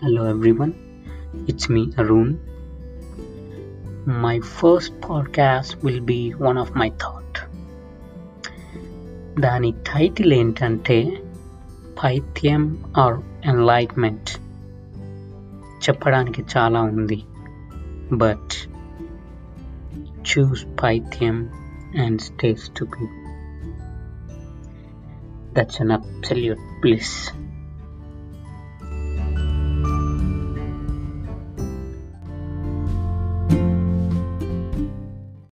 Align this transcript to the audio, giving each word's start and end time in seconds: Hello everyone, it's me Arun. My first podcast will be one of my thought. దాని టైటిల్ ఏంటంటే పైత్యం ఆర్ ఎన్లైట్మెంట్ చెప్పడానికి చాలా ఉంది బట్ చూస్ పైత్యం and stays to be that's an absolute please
Hello 0.00 0.24
everyone, 0.24 0.72
it's 1.46 1.68
me 1.68 1.92
Arun. 1.96 2.30
My 4.06 4.40
first 4.40 5.00
podcast 5.00 5.82
will 5.84 6.00
be 6.00 6.30
one 6.30 6.58
of 6.58 6.74
my 6.74 6.88
thought. 7.02 7.36
దాని 9.40 9.70
టైటిల్ 9.72 10.32
ఏంటంటే 10.32 11.22
పైత్యం 12.02 12.62
ఆర్ 12.96 13.16
ఎన్లైట్మెంట్ 13.44 14.30
చెప్పడానికి 15.86 16.44
చాలా 16.56 16.82
ఉంది 16.82 17.20
బట్ 18.12 18.52
చూస్ 20.30 20.66
పైత్యం 20.82 21.38
and 21.98 22.20
stays 22.20 22.66
to 22.76 22.84
be 22.84 23.06
that's 25.52 25.80
an 25.80 25.90
absolute 25.90 26.60
please 26.82 27.14